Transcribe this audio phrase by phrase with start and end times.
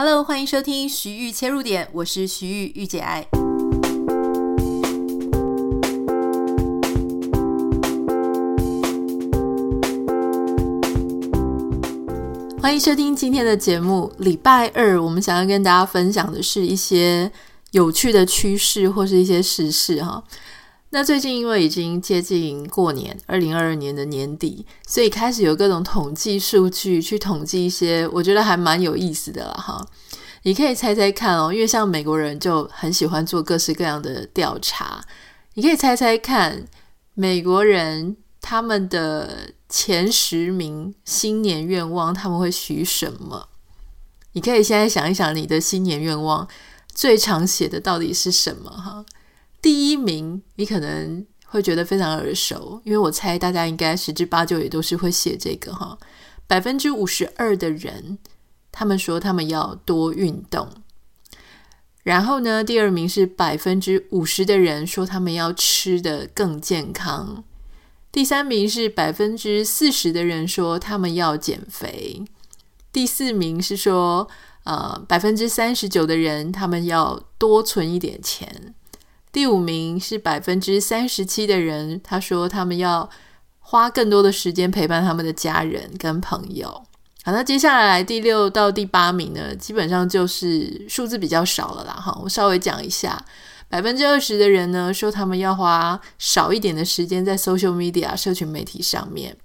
[0.00, 3.26] Hello，欢迎收听徐玉切入点，我是徐玉御姐爱。
[12.62, 14.12] 欢迎收听今天的节目。
[14.18, 17.28] 礼拜二，我们想要跟大家分享的是一些
[17.72, 20.22] 有趣的趋势或是一些时事哈。
[20.90, 29.86] 那最近因为已经接近过年，二零二二年的年底，所以开始有各种统计数据去统计一些，我觉得还蛮有意思的了哈。
[30.44, 35.04] 你可以猜猜看哦，因为像美国人就很喜欢做各式各样的调查，
[35.54, 36.64] 你可以猜猜看，
[37.12, 43.48] 美国人他们的前十名新年愿望他们会许什么？
[44.32, 46.48] 你可以现在想一想，你的新年愿望
[46.94, 49.04] 最常写的到底是什么哈？
[49.60, 55.98] 第一名，你可能会觉得非常耳熟，因为我猜大家应该十之八九也都是会写这个哈。
[56.46, 58.18] 百分之五十二的人，
[58.70, 60.68] 他们说他们要多运动。
[62.04, 67.44] 然后呢，第二名是百分之五十的人说他们要吃得更健康。
[68.10, 72.24] 第三名是百分之四十的人说他们要减肥。
[72.90, 74.26] 第四名是说，
[74.64, 78.74] 呃，百分之三十九的人他们要多存一点钱。
[79.38, 83.08] 第五名是百分之三十七的人，他说他们要
[83.60, 86.68] 花更多的时间陪伴他们的家人跟朋友。
[87.22, 91.92] 好，那接下来第六到第八名呢，基本上就是数字比较少了啦。
[91.92, 93.24] 哈，我稍微讲一下，
[93.68, 99.36] 百分之二十的人呢说他们要花少一点的时间在 social media 社群媒体上面。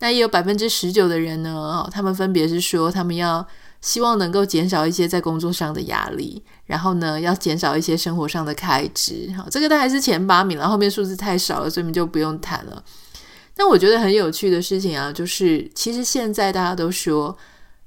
[0.00, 3.48] 那也有百分之十九的人呢，他们分别是说他们要。
[3.84, 9.30] 希望能够减少一些在工作上的压力，然后呢，要减少一些生活上的开支。
[9.36, 12.82] 好，这个大概是前八名了，后面数字太少了，所以我们就不用谈了。
[13.54, 17.36] 但我觉得很有趣的事情啊，就是其实现在大家都说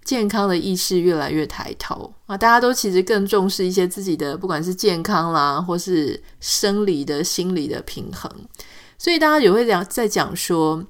[0.04, 8.32] 健康的意识越来越抬头啊，大家都其实更重视一些自己的，不管是健康啦，或是生理的、心理的平衡。
[9.00, 10.86] 所以大家也会讲在讲说，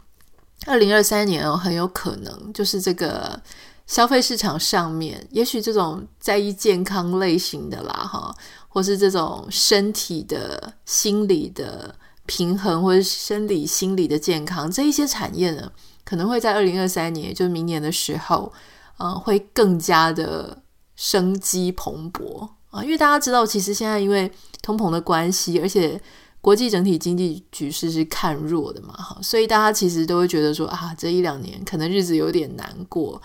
[0.65, 3.41] 二零二三年哦，很有可能就是这个。
[3.87, 8.35] 消费市场上面，也许这种在意健康类型的啦，哈，
[8.67, 11.95] 或是这种身体的、心理的
[12.25, 15.71] 平衡，或者生理、心理的健康这一些产业呢，
[16.03, 18.51] 可能会在二零二三年，就明年的时候，
[18.97, 20.61] 嗯、呃，会更加的
[20.97, 22.83] 生机蓬勃啊。
[22.83, 24.29] 因为大家知道，其实现在因为
[24.61, 25.99] 通膨的关系，而且
[26.41, 33.21] 国际整体经济局势是看弱的嘛，哈，所以大家其实都会觉得说啊，这一两年可能日子有点难过。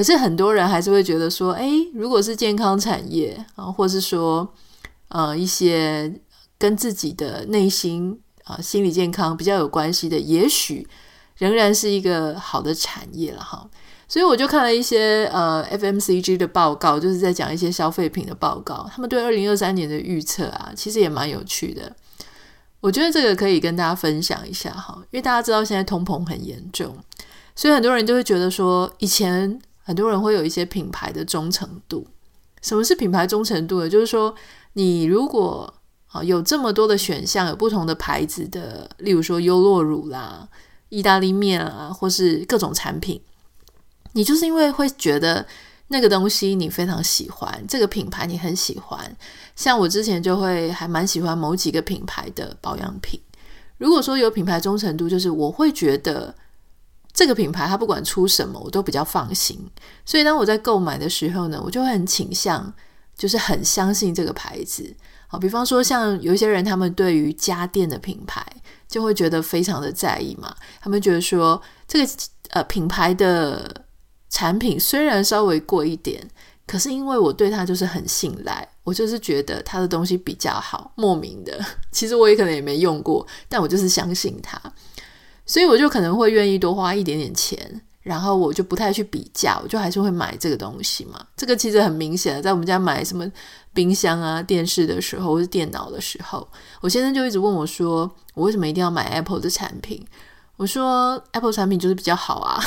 [0.00, 4.50] 可是很多人还是会觉得说，哎，如果是健康产业啊，或是说，
[5.08, 6.10] 呃，一些
[6.56, 10.88] 跟自己的内心啊、心理健康比较有关系的，也许
[11.36, 13.68] 仍然是一个好的产业了哈。
[14.08, 21.94] 所以我就看了一些呃 FMCG 的报告，就是在讲一些消费品的报告，他们对二零二三年的预测啊，其实也蛮有趣的。
[22.80, 26.96] 我觉得这个可以跟大家分享一下哈，因为大家知道现在通膨很严重，
[27.54, 29.60] 所以很多人就会觉得说，以前。
[29.90, 32.06] 很多人会有一些品牌的忠诚度。
[32.62, 33.88] 什么是品牌忠诚度呢？
[33.88, 34.32] 就是说，
[34.74, 35.74] 你如果
[36.12, 40.48] 啊有这么多的选项，有不同的牌子的，例如说优酪乳啦、
[40.90, 43.20] 意大利面啊，或是各种产品，
[44.12, 45.44] 你就是因为会觉得
[45.88, 49.16] 那个东西你非常喜欢，这个品牌你很喜欢。
[49.56, 53.20] 像我之前就会还蛮喜欢某几个品牌的保养品。
[53.76, 56.32] 如果说有品牌忠诚度，就是我会觉得。
[57.20, 59.60] 这个品牌它不管出什么，我都比较放心。
[60.06, 62.72] 所以当我在购买的时候呢，我就会很倾向，
[63.14, 64.96] 就是很相信这个牌子。
[65.28, 68.42] 好，比方说像有一些人，他们对于家电的品牌
[68.88, 70.56] 就会觉得非常的在意嘛。
[70.80, 72.10] 他们觉得说这个
[72.52, 73.70] 呃品牌的
[74.30, 76.26] 产品虽然稍微贵一点，
[76.66, 81.62] 可是因为我对它就是很信赖，我就是觉得它的东西比较好，莫名的。
[81.92, 84.58] 其实我也可能也没用过，但我就是相信它。
[85.50, 87.58] 所以我就可能会愿意多花一点点钱，
[88.02, 91.26] 然后我就不太去比价，我就还是会买这个东西嘛。
[91.36, 93.28] 这个其实很明显的，在我们家买什么
[93.74, 96.46] 冰箱啊、电视的时候，或是电脑的时候，
[96.80, 100.06] 我先生就一直问我说：“我为什么一定要买 Apple 的产品？”
[100.56, 102.60] 我说：“Apple 产品就是比较好啊，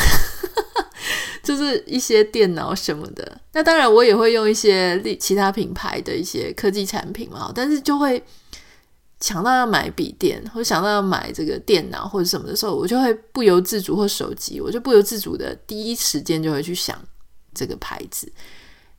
[1.42, 3.40] 就是一些电脑什么的。
[3.54, 8.22] 那当然，我也会用一些其他品牌的一些科技产品嘛，但是就会。”
[9.24, 17.02] 想到要买笔电，或者想到要买这个电脑或者什么的时候，我就会不由自主或手机，我就不由自主的第一时间就会去想
[17.54, 18.30] 这个牌子。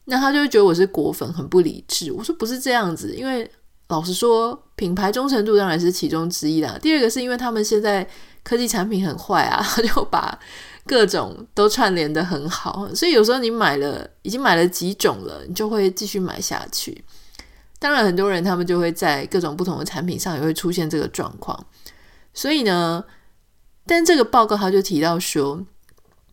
[0.07, 2.11] 那他就会觉得我是果粉，很不理智。
[2.11, 3.47] 我说不是这样子，因为
[3.89, 6.79] 老实说，品牌忠诚度当然是其中之一啦。
[6.81, 8.09] 第二个是因为他们现在
[8.43, 10.39] 科技产品很坏啊，他 就把
[10.87, 17.05] 各种都串联得很好，所以有时候你买了，已经买了几种了，你就会继续买下去。
[17.85, 21.67] 当然，很多人他们就会在各种不同的产品上也会出现这个状况。
[22.33, 23.05] 所以呢，
[23.85, 25.63] 但这个报告他就提到说，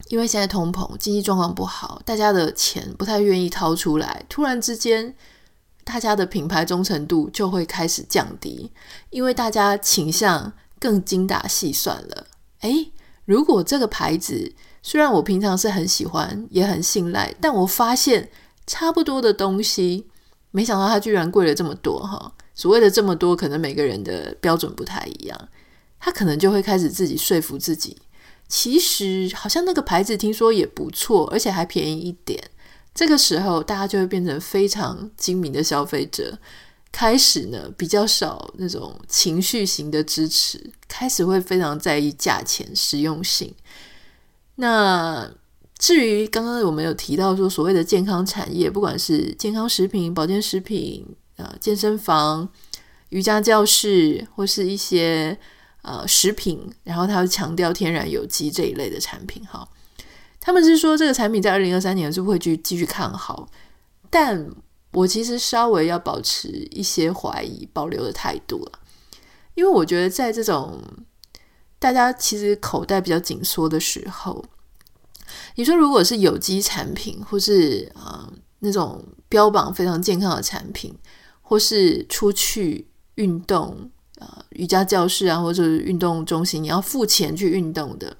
[0.07, 5.13] 因为现在通膨，经济状况不好，大家的钱不太愿意掏出来，突然之间，
[5.83, 8.71] 大家的品牌忠诚度就会开始降低，
[9.09, 12.27] 因为大家倾向更精打细算了。
[12.61, 12.93] 诶，
[13.25, 18.29] 如果这个牌子虽然我平常是很喜欢，也很信赖，但我发现
[18.65, 20.07] 差不多的东西，
[20.51, 22.33] 没想到它居然贵了这么多哈！
[22.53, 25.49] 所谓的这么多，可能每个人的标准不太一样，
[25.99, 27.97] 他可能就会开始自己说服自己，
[28.47, 32.43] 其实好像那个牌子听说也不错，而且还便宜一点。
[32.93, 36.37] 这个时候，大家就会变成非常精明的消费者，
[36.91, 43.55] 开始呢比较少那种情绪型的支持，开始会非常在意价钱、实用性。
[44.55, 45.31] 那
[45.81, 51.03] 至于刚刚我们有提到说，所谓的健康产业，不管是健康食品、保健食品、
[51.37, 52.47] 呃健身房、
[53.09, 55.35] 瑜伽教室，或是一些
[55.81, 59.67] 呃食品，然后它会强调天然有机这一类的产品，哈。
[60.39, 63.49] 他们是说这个产品在二零二三年是会去继续看好，
[64.11, 64.47] 但
[64.91, 68.79] 我其实稍微要保持一些怀疑、保留的态度了，
[69.55, 70.79] 因为我觉得在这种
[71.79, 74.45] 大家其实口袋比较紧缩的时候，
[75.55, 80.93] 你说如果是有机产品，或是啊、那种标榜非常健康的产品，
[81.41, 83.89] 或是出去运动
[84.19, 88.15] 啊、呃、瑜伽教室啊，或者是运动中心，你要付钱去运动的。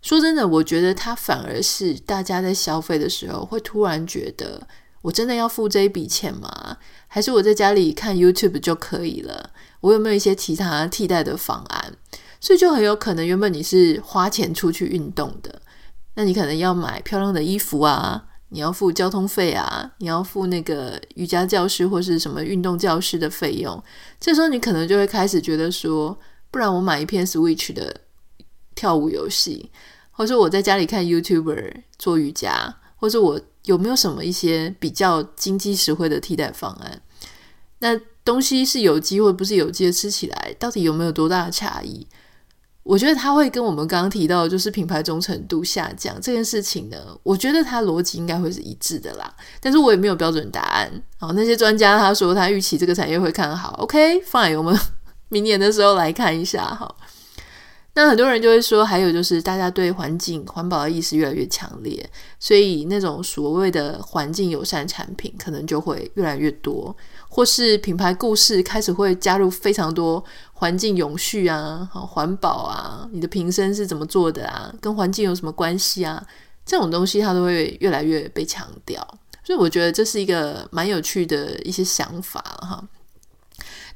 [0.00, 4.66] 说真的，我觉得它反而是大家在消费的时候会突然觉得，
[5.00, 6.76] 我真的要付这一笔钱吗？
[7.08, 9.50] 还是我在家里看 YouTube 就可以了？
[9.80, 11.94] 我有没有一些其他替代的方案？
[12.38, 15.62] 所以就很有可能，原本你是花钱出去运动的，
[16.14, 23.82] 那你可能要买漂亮的衣服啊，你要付交通费啊，你要付那个瑜伽教室或是什么运动教室的费用。
[24.20, 26.18] 这时候你可能就会开始觉得说，
[26.50, 28.00] 不然我买一片 Switch 的
[28.74, 29.70] 跳舞游戏。
[30.16, 37.02] 或者我在家里看 YouTuber 做瑜伽，或者我有没有什么一些比较经济实惠的替代方案？
[37.80, 42.06] 那东西是有机或不是有机的，吃起来到底有没有多大的差异？
[42.84, 49.34] 我觉得它会跟我们刚刚提到就是品牌忠诚度下降这件事情呢，我觉得它逻辑应该会是一致的啦。
[49.58, 51.02] 但是我也没有标准答案。
[51.16, 54.78] 好，那些专家他说他预期这个产业会看好，OK，fine，我们
[55.30, 56.94] 明年的时候来看一下哈。
[57.96, 62.04] 那很多人就会说，还有就是大家对环境环保的意识越来越强烈，
[62.40, 66.94] 所以那种所谓的环境友善产品可能就会越来越多，
[67.34, 76.24] 或是品牌故事开始会加入非常多环境永续啊、环保啊，你的瓶身是怎么做的啊，跟环境有什么关系啊？
[76.64, 79.04] 这种东西它都会越来越被强调，
[79.42, 82.80] 所以我觉得这是一个蛮有趣的一些想法哈。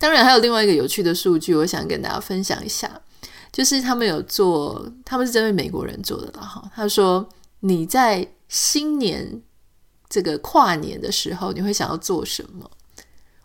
[0.00, 2.90] 当然还有另外一个有趣的数据，我想跟大家分享一下。
[3.52, 6.68] 就是他们有做，他们是针对美国人做的啦哈。
[6.74, 7.28] 他说
[7.60, 9.40] ：“你在新年
[10.08, 12.68] 这个跨年的时候，你会想要做什么？”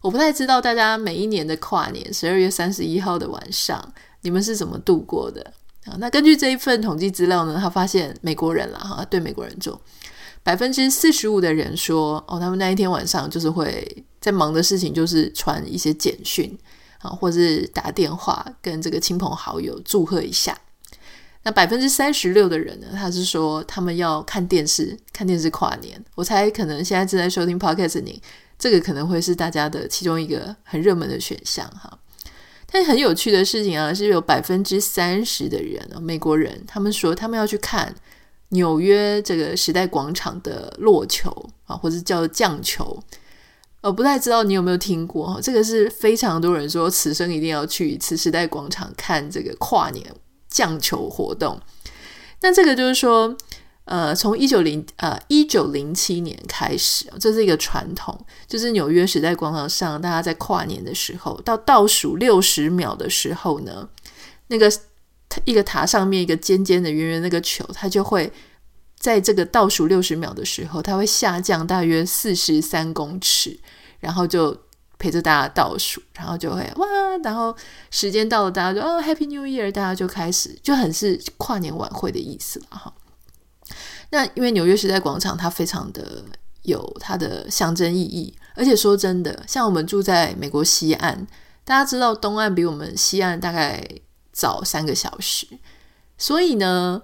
[0.03, 5.53] 我不太知道大家每一年的跨年，十二月三十一号的晚上，你们是怎么度过的
[5.85, 5.95] 啊？
[5.97, 9.81] 那根据这一份统计资料呢，他发现美国人啦哈，对美国人做，
[10.43, 16.59] 百分之四十五的人说，哦，他们那一天晚上就是会在忙的事情，就是传一些简讯。
[16.99, 20.57] 啊，或是打电话跟这个亲朋好友祝贺一下。
[21.43, 26.01] 那百分之三十六的人呢，他是说他们要看电视，看电视跨年。
[26.15, 28.21] 我猜可能现在正在收听 Podcast 你，
[28.63, 31.99] 这个可能会是大家的其中一个很热门的选项哈。
[32.71, 37.93] 但很有趣的事情啊，是有百分之三十的人啊，美国人，他们说他们要去看
[38.49, 41.29] 纽约这个时代广场的落球
[41.65, 42.97] 啊，或者叫降球。
[43.81, 50.05] 我不太知道你有没有听过哈，这个是非常多人说此生一定要去一次时代广场看这个跨年
[50.47, 51.59] 降球活动。
[52.39, 53.35] 那这个就是说，
[53.85, 63.89] 呃，从一九零呃一九零七年开始，这是一个传统，就是纽约时代广场上，大家在跨年的时候，到倒数六十秒的时候呢，
[64.47, 64.71] 那个
[65.45, 68.31] 一个塔上面一个尖尖的圆圆那个球，它就会。
[68.95, 73.59] 在这个倒数六十秒的时候，它会下降大约四十三公尺，
[73.99, 74.57] 然后就
[74.97, 76.87] 陪着大家倒数，然后就会哇，
[77.21, 77.53] 然后
[77.91, 82.93] 时间到了，大家就哦，Happy New Year，大家就开始就很是跨年晚会的意思了哈。
[84.13, 86.23] 那因为纽约时代广场它非常的
[86.61, 91.25] 有它的象征意义，而且说真的，像我们住在美国西岸，
[91.65, 93.83] 大家知道东岸比我们西岸大概
[94.31, 95.47] 早三个小时。
[96.15, 97.01] 所以呢，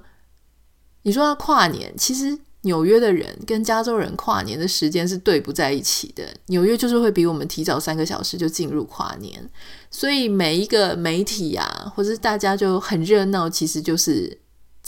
[1.01, 6.23] 你说要跨年，其实纽约的人跟加州人跨年的时间是对不在一起的。
[6.45, 9.49] 纽约就是会比我们提早三个小时就进入跨年，
[9.89, 14.39] 所以每一个媒体啊，或者是大家就很热闹，其实就是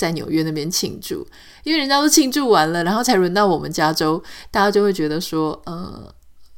[0.01, 1.23] 在纽约那边庆祝，
[1.63, 6.11] 因为人家都庆祝完了，然后才轮到我们加州，大家就会觉得说，呃，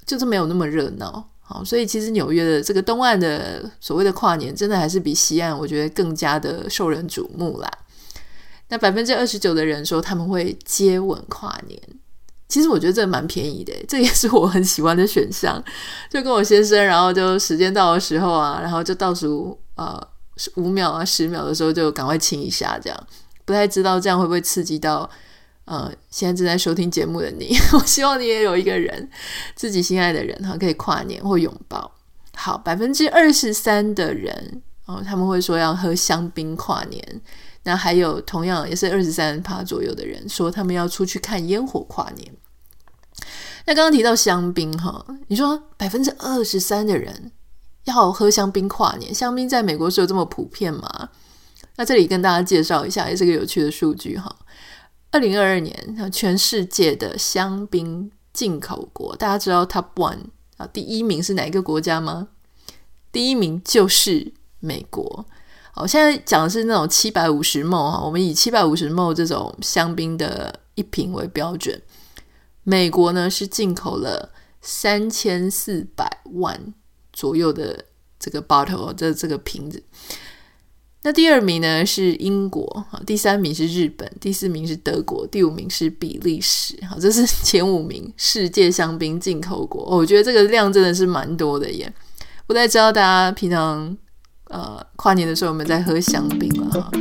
[0.06, 1.30] 就是没有那么热闹。
[1.42, 7.70] 好，所以其实纽约的这个东岸的所谓的跨年，真的还是比西岸我觉得更加的受人瞩目啦。
[8.70, 11.78] 那百分之二十九的人说他们会接吻跨年，
[12.48, 15.62] 其实我觉得这蛮便宜的，这也是我很喜欢的选项。
[16.10, 20.02] 就跟我先生，然后就时间到的时候啊，然后就倒数呃
[20.56, 23.08] 五秒啊十秒的时候就赶快亲一下，这样
[23.46, 25.10] 不太知道这样会不会刺激到。
[25.66, 29.10] 呃，现在正在收听节目的你， 我希望你也有一个人，
[29.56, 31.90] 自己心爱的人哈，可以跨年或拥抱。
[32.36, 37.22] 好，百分之二十三的人哦，他们会说要喝香槟跨年。
[37.64, 42.30] 那还有同样也是二十三趴左右的人说他们要出去看烟火跨年。
[43.66, 47.32] 那刚刚提到香槟哈，你说百分之二十三的人
[47.86, 51.08] 要喝香槟跨年，香槟在美国是有这么普遍吗？
[51.76, 54.36] 那这里跟大家介绍一下，也是个有趣的数据哈。
[55.12, 60.26] 二零二二年，全世界的香槟进口国，大家知道 Top One
[60.58, 62.30] 啊，第一名是哪一个国家吗？
[63.12, 65.26] 第一名就是美国。
[65.72, 71.82] 好，现在讲的是那种七百五十 ml 哈，我们以七百五十 M 这种香槟的一瓶为标准。
[72.64, 76.74] 美国呢是进口了三千四百万
[77.12, 77.86] 左右的
[78.20, 79.84] 这个 bottle 这这个瓶子。
[81.04, 86.76] 那第二名呢是英国，第三名是日本，第四名是德国，第五名是比利时。
[86.90, 89.84] 好，这是 前五名世界香槟进口国。
[89.84, 91.94] 我觉得这个量真的是蛮多的耶。
[92.48, 93.96] 不太知道大家平常
[94.46, 96.92] 呃跨年的时候有没有在喝香槟了哈？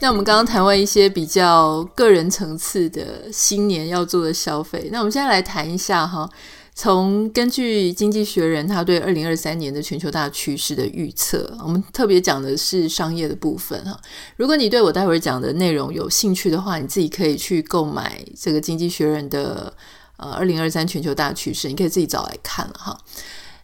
[0.00, 6.28] 那我们刚刚谈完一些比较个人层次的新年要做的消费，那我们现在来谈一下哈，
[6.74, 13.98] 从根据《经济学人》他对二零二三年的全球大趋势的预测，我们特别讲的是商业的部分哈。
[14.36, 19.72] 如果你对我待会儿讲的内容有兴趣的话，你自己可以去购买这个《经济学人》的
[20.18, 22.98] 呃二零二三全球大趋势，你可以自己找来看了哈。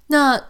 [0.07, 0.43] 那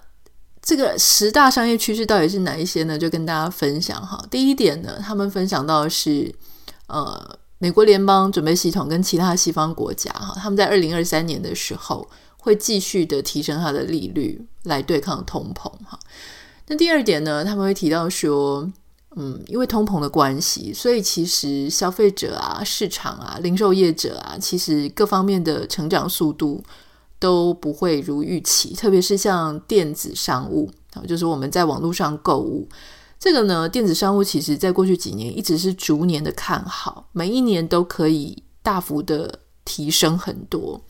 [0.62, 2.98] 这个十大商业趋势到底是哪一些呢？
[2.98, 4.22] 就跟大家分享哈。
[4.30, 6.32] 第一点呢，他们分享到的是，
[6.86, 15.98] 呃，美国联邦准备系统跟其他西方国家哈，他们在二零二三年的时候会继续的提升它的利率来对抗通膨哈。
[16.68, 18.70] 那第二点呢，他们会提到说，
[19.16, 26.62] 嗯，因为通膨的关系，所以其实消费者啊、市场啊、零售业者啊，其实各方面的成长速度。
[27.20, 30.68] 都不会如预期，特别是像电子商务，
[31.06, 32.66] 就是我们在网络上购物，
[33.18, 40.80] 这个呢，电子商务其实在过去几年一直是逐年的看好，每一年都可以大幅的提升很多。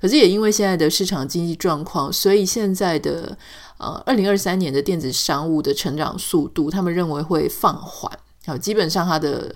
[0.00, 3.36] 可是也因为现在的市场经济状况，所以现在的
[3.78, 8.10] 呃，二零二三年的电子商务的成长速度，他们认为会放缓。
[8.46, 9.54] 好，基本上它的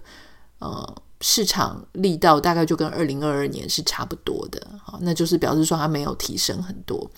[0.58, 0.94] 呃。
[1.20, 7.10] 市场力道大概就跟二零二二年是差不多的，好，那就是表示说它没有提升很多。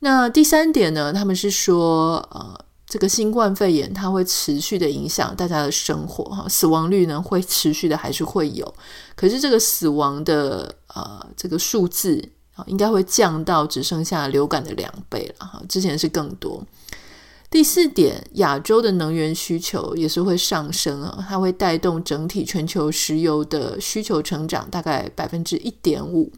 [0.00, 8.74] 那第三点呢，他们是说，呃，这个新冠肺炎它会持续的影响大家的生活，哈，死亡率呢会持续的还是会有，
[9.14, 16.64] 可是这个死亡的呃这个数字啊，应该会降到只剩下流感的两倍了，哈，之前是更多。
[17.52, 26.32] 第四点，亚洲的能源需求也是会上升啊，它会带动整体全球石油的需求成长，大概百分之一点五。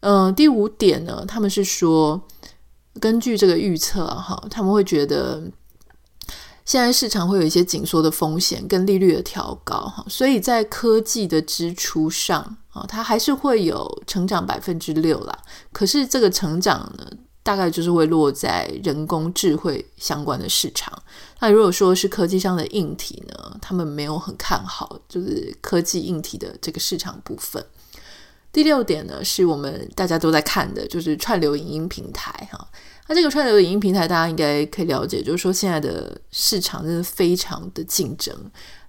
[0.00, 2.22] 嗯，第五点呢，他们是说，
[3.00, 5.50] 根据这个预测哈，他们会觉得
[6.66, 15.38] 现在市场会有一些紧缩的风险跟利率的调高哈，所以在科技的支出上啊，它还是会有成长百分之六啦。
[15.72, 17.05] 可是这个成长呢，
[17.46, 20.92] 大概就是会落在人工智慧相关的市场。
[21.38, 27.64] 那如果说是科技上的硬体呢，他们没有很看好，就是科技硬体的这个市场部分。
[28.52, 32.66] 第六点呢，是我们大家都在看的，就是串流影音平台哈。
[33.06, 38.34] 那这个串流影音平台，大家应该可以了解，就是说现在的市场真的非常的竞争。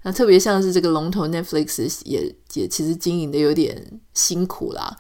[0.02, 4.98] 那特别像是这个龙头 Netflix 也也其实经营的有点辛苦啦。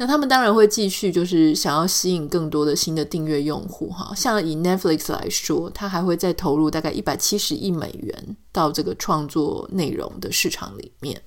[0.00, 4.14] 那他们当然会继续，就是想要吸引更多的新的订阅用户哈。
[4.16, 11.20] 像以 Netflix 来说，它还会再投入大概一百七十亿美元到这个创作内容的市场里面。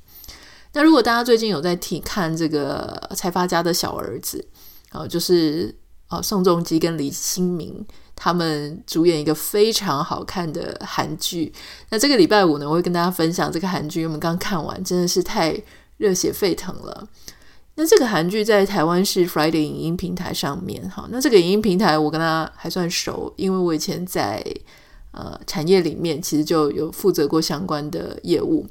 [0.72, 4.44] 那如果大家最近有在听看这个财阀家的小儿子，
[4.90, 5.78] 啊，就是
[6.08, 11.54] 啊宋仲基跟李新民他们主演一个非常好看的韩剧。
[11.92, 15.62] 那这个礼拜五呢，我会跟大家分享这个韩剧，我们刚看完，真的是太
[15.98, 17.08] 热血沸腾了。
[17.76, 24.46] 那这个韩剧在台湾是 Friday 影音平台上面，哈，那这个影音平台我跟他还算熟，因为我以前在
[25.10, 28.68] 呃产业里面其实就有负责过相关的业务。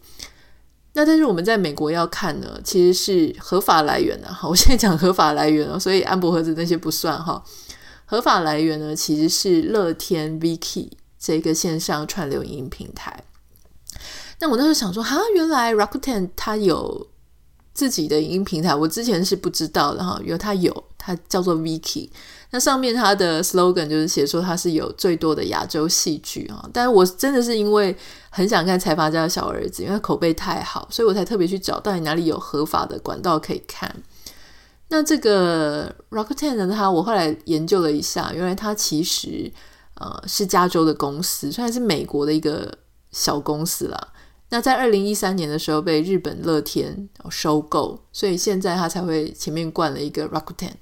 [0.93, 4.49] 那但是我们在美国要看呢，其实是合法来源 的哈。
[4.49, 7.43] 我现在讲合法来源哦，所以安博盒子那些不算哈。
[8.05, 13.25] 合法来源呢，其实是乐天 Viki 这个线上串流影音平台。
[14.39, 17.09] 那我那时候想说，哈，原来 Rakuten 它有。
[17.75, 22.11] 自己的影音平台，我之前是不知道的哈，因为它有，它叫做 Viki，
[22.51, 26.69] 那上面它的 slogan 就是写说它是有最多的亚洲戏剧啊。
[26.73, 27.97] 但是我真的是因为
[28.29, 33.91] 很想看财阀家的小儿子，因为口碑太好，所以我才特别去找到底哪里有合法的管道可以看。
[34.89, 39.51] 那这个 Rakuten 呢，它我后来研究了一下，原来它其实
[39.95, 42.77] 呃是加州的公司，虽然是美国的一个
[43.11, 44.09] 小公司啦。
[44.53, 50.73] 那在二零一三年的时候被日本乐天收购，所以现在他才会前面冠了一个 Rakuten。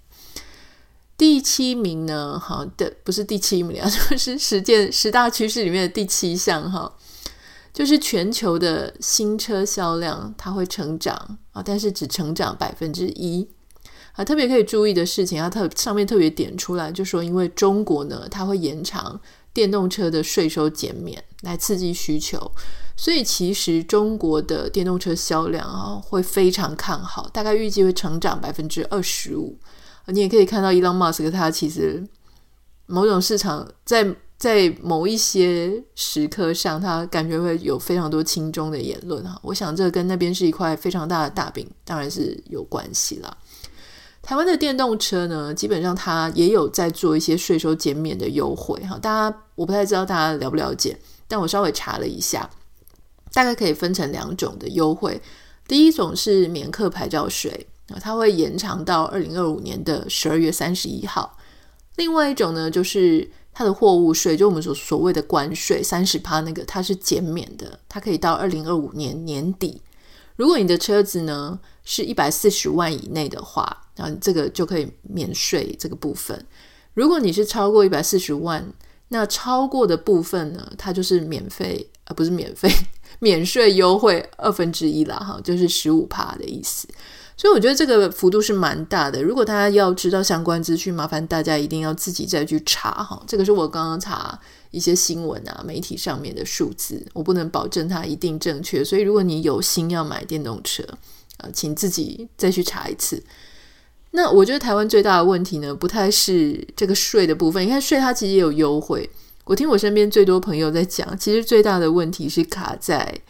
[1.17, 6.93] 第七名呢，好的不是第七名啊， 就是十件十大趋势里面的第七项哈，
[7.73, 13.49] 就是全球的新车销量它会成长啊，但是只成长百分之一
[14.15, 14.25] 啊。
[14.25, 19.21] 特别可以注意的事情，它特上面特别点出来，就说因为中国呢，它会延长
[19.55, 22.51] 电动车的税收减免来刺激需求。
[23.01, 29.59] 所以其实中国的电动车销量啊会非常看好，大概预计会成长百分之二十五。
[30.09, 32.07] 你也可以看到伊朗马斯克他其实
[32.85, 39.41] 某种市场在在某一些时刻上，他感觉会有非常多轻中的言论哈。
[39.45, 43.35] 我想这跟那边是一块非常大的大饼，当然是有关系啦。
[44.21, 48.99] 台湾的电动车呢，基本上它也有在做一些税收减免的优惠哈。
[48.99, 52.51] 大家我不太知道大家了不了解，但我稍微查了一下。
[53.33, 55.21] 大概可以分成两种的优惠，
[55.69, 61.37] 第一种是免客牌照税啊，它会延长到二零二五年的十二月三十一号。
[61.97, 69.83] 另外一种呢，就是它的货物税，就我们所所谓的关税三十趴那个，它是减免的，它可以到二零二五年年底。
[70.37, 76.47] 如果你的车子呢是一百四十万以内的话，那这个就可以免税这个部分。
[76.95, 78.73] 如果你是超过一百四十万，
[79.09, 82.71] 那超过的部分呢，它就是免费，啊不是免费。
[83.19, 86.89] 免税优惠二分之一啦，哈，就是十五趴的意思。
[87.37, 89.23] 所以我觉得这个幅度是蛮大的。
[89.23, 93.23] 如果大家要知道相关资讯，麻烦大家一定要自己再去查哈。
[93.27, 94.39] 这个是我刚刚查
[94.71, 98.85] 一些新闻啊、媒体上面的数字，我不能保证它一定正确。
[98.85, 100.85] 所以如果你有心要买电动车，
[101.39, 103.23] 呃，请自己再去查一次。
[104.11, 107.65] 那我觉得台湾最大的问题呢，不太是这个税的部分。
[107.65, 109.09] 你看税它其实也有优惠。
[109.51, 113.21] 我听我身边最多朋友在讲，其实最大的问题是卡在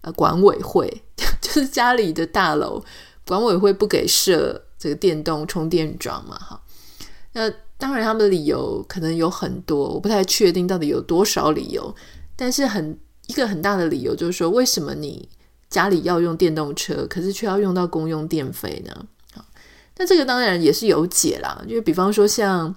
[0.00, 1.02] 呃管委会，
[1.42, 2.82] 就是家里的大楼
[3.26, 6.58] 管委会不给设这个电动充电桩嘛，哈。
[7.34, 11.94] 那当然他们的理由可能有很多，我不太确定到底有多少理由，
[12.34, 15.28] 但是很一个很大的理由就是说，为什么你
[15.68, 19.04] 家里要用电动车，可是却要用到公用电费呢？
[19.98, 22.74] 那这个当然也是有解啦，因为比方说像。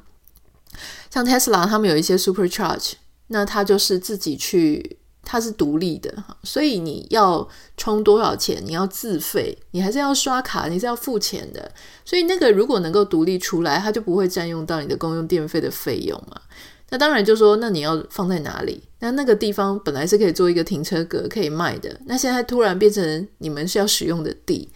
[1.10, 2.94] 像 Tesla 他们有一些 Supercharge，
[3.28, 11.72] 那它就是自己去，它是独立的，所以你要充多少钱，你要自费，你还是要刷卡，你是要付钱的。
[12.06, 16.42] 所以那个如果能够独立出来，它就不会占用到你的公用电费的费用嘛。
[16.90, 18.84] 那当然就说，那你要放在哪里？
[19.00, 24.70] 那那个地方本来是可以做一个停车格可以卖的，那现在突然变成你们是要使用的地。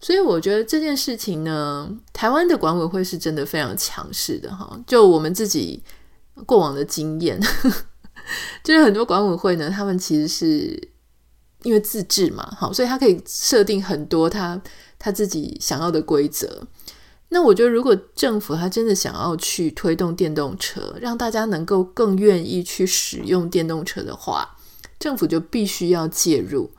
[0.00, 4.78] 所以我觉得这件事情呢，台湾的管委会是真的非常强势的哈。
[4.86, 5.82] 就我们自己
[6.44, 7.40] 过往的经验，
[8.62, 10.88] 就是很多管委会呢，他们其实是
[11.62, 14.60] 因为自治嘛，好，所以他可以设定很多他
[14.98, 16.66] 他自己想要的规则。
[17.30, 24.56] 那我觉得，如果政府他真的想要去推动电动车，让大家能够更愿意去使用电动车的话，
[25.00, 26.70] 政府就必须要介入。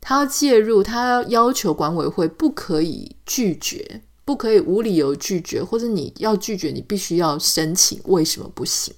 [0.00, 8.94] 他要介入，他要要求管委会不可以拒绝，不可以无理由拒绝，或者你要拒绝，你必须要申请，为什么不行？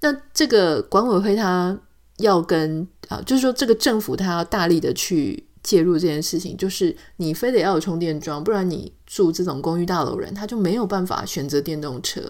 [0.00, 1.78] 那这个管委会他
[2.18, 12.22] 要跟啊，就是说这个政府他要大力的去介入这件事情，就是你非得要有充电桩，不然你住这种公寓大楼人他就没有办法选择电动车，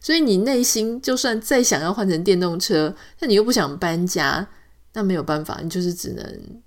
[0.00, 4.48] 所以你内心就算再想要换成电动车，那你又不想搬家，
[4.94, 6.62] 那没有办法，你就是只能。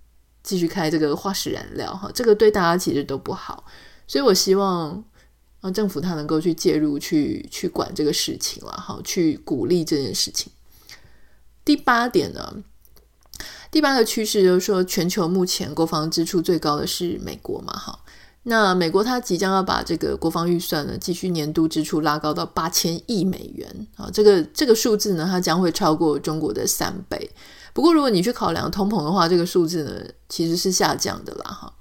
[0.45, 3.65] 继续开这个化石燃料哈，这个对大家其实都不好。
[4.07, 5.03] 所以我希望
[5.61, 10.51] 啊，政府它能够去介入，去去管这个事情了哈，去鼓励这件事情。
[11.65, 12.63] 第八点呢，
[13.71, 17.99] 第八个趋势就是说，全球目前国防支出最高的是美国嘛哈。
[18.43, 27.31] 那美国它即将要把这个国防预算呢，继续年度支出拉高到八千亿美元啊，这个这个数字呢，它将会超过中国的三倍。
[27.75, 29.91] 不过，如果你去考量通膨的话，这个数字呢
[30.29, 31.73] 其实是下降的啦哈。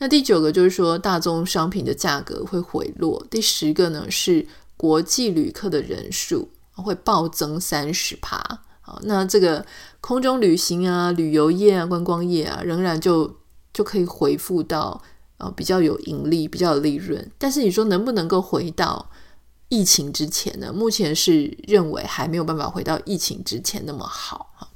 [0.00, 3.24] 那第九个就是说，大宗商品的价格会回落。
[3.30, 8.36] 第十个呢是国际旅客的人数会暴增三十趴。
[8.82, 9.64] 好，那这个
[10.02, 13.38] 空中旅行啊、旅游业啊、观光业啊，仍然就
[13.72, 15.00] 就可以恢复到。
[15.36, 19.10] 啊，比较有盈利，比较有利润，但是你说能不能够回到
[19.68, 20.72] 疫情之前呢？
[20.72, 24.68] 目前是认为还没有办法回到疫情之前那么好哈。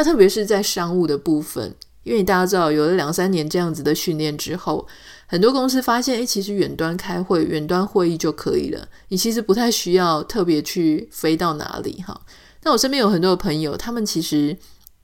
[0.00, 4.88] 那特别是在商务的部分，因为大家知道有了两三年这样子的训练之后，
[5.26, 12.18] 很多公司发现，诶，其实远端开会、远端会议就可以了，你其实不太需要特别去飞到哪里哈。
[12.62, 14.56] 那我身边有很多的朋友，他们其实。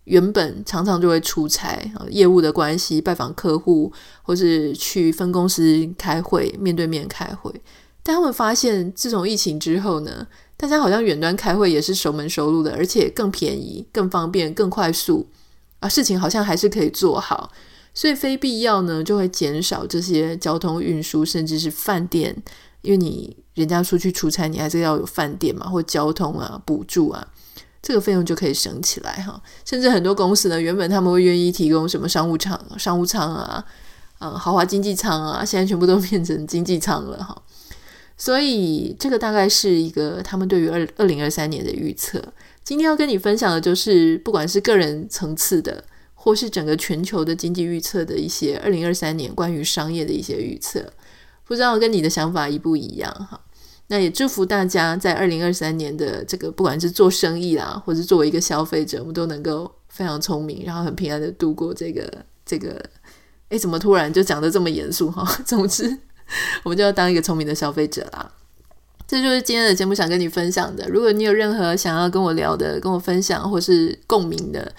[0.04, 7.52] 原本常常就会出差啊，业务的关系拜访客户，或是去分公司开会，面对面开会。
[8.04, 10.24] 但他们发现，自从疫情之后呢，
[10.59, 15.29] 大家好像远端开会也是熟门熟路的，而且更便宜、更方便、更快速
[15.81, 17.53] 啊，事情好像还是可以做好。
[17.92, 22.35] 所以非必要呢，就会减少这些交通运输，甚至是饭店，
[22.81, 27.27] 因为你人家出去出差，你还是要有饭店嘛，或交通啊，补助啊。
[27.83, 33.64] 这个费用就可以省起来哈，甚至很多公司呢，原本他们会愿意提供什么商务舱、商务舱啊，
[34.19, 37.40] 嗯，豪华经济舱啊，现在全部都变成经济舱了哈。
[38.16, 42.22] 所以这个大概是一个他们对于二二零二三年的预测。
[42.64, 50.92] 今天要跟你分享的就是，不管是个人层次的，或是整个全球的经济预测的一些二零二三年关于商业的一些预测，
[51.44, 53.40] 不知道跟你的想法一不一样哈。
[53.88, 62.12] 那也祝福大家在二零二三年的这个，不管是做生意啦，或者作为一个消费者，我们都能够非常聪明，然后很平安的度过这个
[62.44, 62.83] 这个。
[63.50, 65.24] 诶，怎么突然就讲得这么严肃哈？
[65.44, 65.96] 总之，
[66.65, 68.31] 我们就要当一个聪明的消费者啦。
[69.07, 70.89] 这就是今天的节目想跟你分享的。
[70.89, 74.73] 如果你有任何想要跟我聊的、跟我分享或是共鸣的，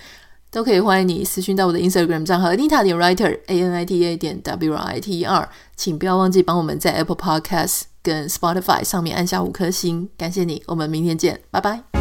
[0.51, 4.99] 都可以欢迎你私讯到我的 Instagram 账号 Anita 点 Writer A N I T A 点 W R I
[4.99, 7.83] T E R，请不要忘记帮我们在 Apple Podcast。
[8.03, 11.96] 跟 Spotify 上面按下五颗星，感谢你，我们明天见，拜拜。